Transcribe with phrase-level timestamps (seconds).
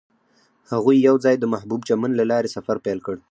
[0.71, 3.15] هغوی یوځای د محبوب چمن له لارې سفر پیل کړ.